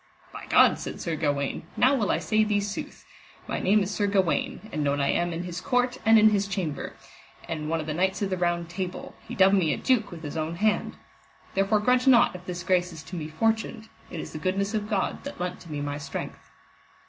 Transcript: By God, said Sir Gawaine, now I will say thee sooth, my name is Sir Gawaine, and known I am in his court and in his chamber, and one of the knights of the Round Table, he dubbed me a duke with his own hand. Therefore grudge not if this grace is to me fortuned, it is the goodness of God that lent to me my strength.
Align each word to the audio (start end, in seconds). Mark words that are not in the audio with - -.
By 0.33 0.47
God, 0.47 0.79
said 0.79 0.99
Sir 0.99 1.15
Gawaine, 1.15 1.67
now 1.77 1.93
I 1.93 1.95
will 2.15 2.19
say 2.21 2.43
thee 2.43 2.59
sooth, 2.59 3.05
my 3.47 3.59
name 3.59 3.83
is 3.83 3.91
Sir 3.93 4.07
Gawaine, 4.07 4.67
and 4.71 4.83
known 4.83 4.99
I 4.99 5.11
am 5.11 5.31
in 5.31 5.43
his 5.43 5.61
court 5.61 5.99
and 6.03 6.17
in 6.17 6.31
his 6.31 6.47
chamber, 6.47 6.93
and 7.47 7.69
one 7.69 7.79
of 7.79 7.85
the 7.85 7.93
knights 7.93 8.19
of 8.23 8.31
the 8.31 8.37
Round 8.37 8.67
Table, 8.67 9.13
he 9.27 9.35
dubbed 9.35 9.53
me 9.53 9.71
a 9.75 9.77
duke 9.77 10.09
with 10.09 10.23
his 10.23 10.37
own 10.37 10.55
hand. 10.55 10.97
Therefore 11.53 11.79
grudge 11.81 12.07
not 12.07 12.33
if 12.35 12.47
this 12.47 12.63
grace 12.63 12.91
is 12.91 13.03
to 13.03 13.15
me 13.15 13.27
fortuned, 13.27 13.89
it 14.09 14.19
is 14.19 14.33
the 14.33 14.39
goodness 14.39 14.73
of 14.73 14.89
God 14.89 15.23
that 15.23 15.39
lent 15.39 15.59
to 15.59 15.71
me 15.71 15.81
my 15.81 15.99
strength. 15.99 16.49